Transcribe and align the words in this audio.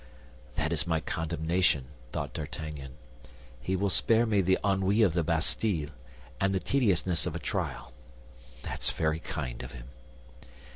"That 0.55 0.73
is 0.73 0.87
my 0.87 0.99
condemnation," 0.99 1.85
thought 2.11 2.33
D'Artagnan; 2.33 2.95
"he 3.61 3.75
will 3.75 3.91
spare 3.91 4.25
me 4.25 4.41
the 4.41 4.57
ennui 4.65 5.03
of 5.03 5.13
the 5.13 5.21
Bastille, 5.23 5.91
or 6.41 6.47
the 6.47 6.59
tediousness 6.59 7.27
of 7.27 7.35
a 7.35 7.37
trial. 7.37 7.93
That's 8.63 8.89
very 8.89 9.19
kind 9.19 9.61
of 9.61 9.73
him." 9.73 9.89